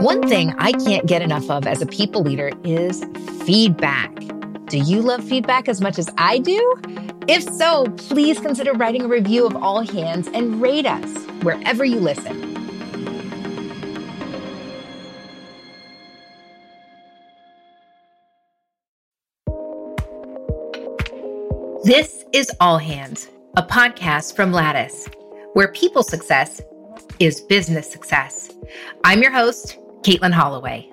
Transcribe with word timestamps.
One 0.00 0.26
thing 0.26 0.54
I 0.56 0.72
can't 0.72 1.04
get 1.04 1.20
enough 1.20 1.50
of 1.50 1.66
as 1.66 1.82
a 1.82 1.86
people 1.86 2.22
leader 2.22 2.52
is 2.64 3.04
feedback. 3.44 4.10
Do 4.68 4.78
you 4.78 5.02
love 5.02 5.22
feedback 5.22 5.68
as 5.68 5.82
much 5.82 5.98
as 5.98 6.08
I 6.16 6.38
do? 6.38 6.80
If 7.28 7.42
so, 7.42 7.84
please 7.98 8.40
consider 8.40 8.72
writing 8.72 9.02
a 9.02 9.08
review 9.08 9.44
of 9.44 9.54
All 9.56 9.82
Hands 9.82 10.26
and 10.32 10.62
rate 10.62 10.86
us 10.86 11.18
wherever 11.42 11.84
you 11.84 12.00
listen. 12.00 12.40
This 21.84 22.24
is 22.32 22.50
All 22.58 22.78
Hands, 22.78 23.28
a 23.58 23.62
podcast 23.62 24.34
from 24.34 24.50
Lattice, 24.50 25.10
where 25.52 25.70
people 25.72 26.02
success 26.02 26.62
is 27.18 27.42
business 27.42 27.92
success. 27.92 28.50
I'm 29.04 29.20
your 29.20 29.30
host, 29.30 29.76
Katelin 30.02 30.32
Holloway. 30.32 30.90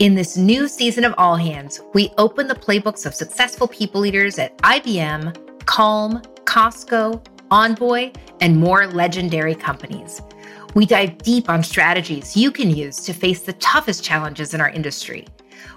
In 0.00 0.14
this 0.14 0.36
new 0.36 0.66
season 0.66 1.04
of 1.04 1.14
All 1.18 1.36
Hands, 1.36 1.80
we 1.92 2.10
open 2.18 2.48
the 2.48 2.54
playbooks 2.54 3.06
of 3.06 3.14
successful 3.14 3.68
people 3.68 4.00
leaders 4.00 4.40
at 4.40 4.56
IBM, 4.58 5.66
Calm, 5.66 6.20
Costco, 6.44 7.24
Envoy, 7.52 8.10
and 8.40 8.58
more 8.58 8.88
legendary 8.88 9.54
companies. 9.54 10.20
We 10.74 10.84
dive 10.84 11.18
deep 11.18 11.48
on 11.48 11.62
strategies 11.62 12.36
you 12.36 12.50
can 12.50 12.74
use 12.74 12.96
to 13.04 13.12
face 13.12 13.42
the 13.42 13.52
toughest 13.54 14.02
challenges 14.02 14.52
in 14.52 14.60
our 14.60 14.70
industry. 14.70 15.28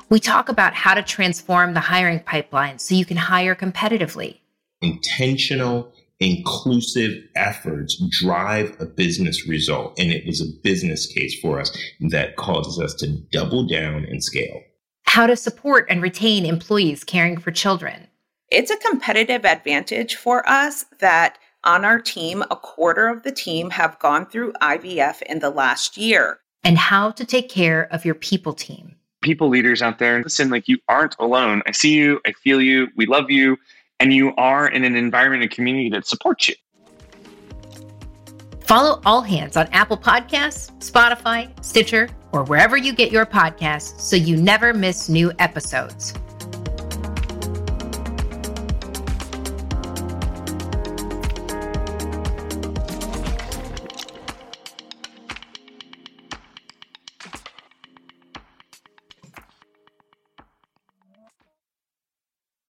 We 0.09 0.20
talk 0.20 0.49
about 0.49 0.73
how 0.73 0.95
to 0.95 1.03
transform 1.03 1.76
the 1.76 1.79
hiring 1.79 2.21
pipeline 2.21 2.79
so 2.79 2.95
you 2.95 3.05
can 3.05 3.17
hire 3.17 3.53
competitively. 3.53 4.39
Intentional 4.81 5.93
inclusive 6.20 7.23
efforts 7.35 8.02
drive 8.09 8.76
a 8.80 8.85
business 8.85 9.48
result. 9.48 9.98
And 9.99 10.12
it 10.12 10.26
was 10.26 10.41
a 10.41 10.62
business 10.63 11.05
case 11.05 11.40
for 11.40 11.59
us 11.59 11.76
that 12.09 12.35
causes 12.35 12.80
us 12.80 12.93
to 12.95 13.17
double 13.31 13.67
down 13.67 14.05
and 14.05 14.23
scale. 14.23 14.62
How 15.04 15.27
to 15.27 15.35
support 15.35 15.85
and 15.90 16.01
retain 16.01 16.45
employees 16.45 17.04
caring 17.04 17.38
for 17.38 17.51
children. 17.51 18.07
It's 18.49 18.71
a 18.71 18.77
competitive 18.77 19.45
advantage 19.45 20.15
for 20.15 20.48
us 20.49 20.85
that 20.99 21.38
on 21.63 21.84
our 21.84 21.99
team, 21.99 22.43
a 22.49 22.55
quarter 22.55 23.07
of 23.07 23.23
the 23.23 23.32
team 23.32 23.70
have 23.71 23.99
gone 23.99 24.26
through 24.26 24.54
IVF 24.62 25.21
in 25.23 25.40
the 25.40 25.49
last 25.49 25.98
year. 25.98 26.40
And 26.63 26.77
how 26.77 27.12
to 27.12 27.26
take 27.26 27.49
care 27.49 27.91
of 27.91 28.05
your 28.05 28.15
people 28.15 28.54
team. 28.54 28.95
People 29.21 29.49
leaders 29.49 29.82
out 29.82 29.99
there, 29.99 30.23
listen, 30.23 30.49
like 30.49 30.68
you 30.68 30.77
aren't 30.88 31.15
alone. 31.20 31.62
I 31.65 31.71
see 31.71 31.93
you, 31.93 32.21
I 32.26 32.32
feel 32.34 32.62
you, 32.62 32.88
we 32.95 33.05
love 33.05 33.29
you 33.29 33.57
and 33.99 34.13
you 34.13 34.34
are 34.35 34.67
in 34.67 34.84
an 34.84 34.95
environment 34.95 35.43
and 35.43 35.51
community 35.51 35.90
that 35.90 36.05
supports 36.05 36.49
you. 36.49 36.55
Follow 38.62 39.01
All 39.05 39.21
Hands 39.21 39.55
on 39.55 39.67
Apple 39.67 39.98
Podcasts, 39.98 40.71
Spotify, 40.79 41.51
Stitcher, 41.63 42.09
or 42.34 42.43
wherever 42.43 42.76
you 42.76 42.93
get 42.93 43.12
your 43.12 43.26
podcasts 43.26 44.01
so 44.01 44.15
you 44.17 44.35
never 44.35 44.73
miss 44.73 45.07
new 45.07 45.31
episodes. 45.39 46.13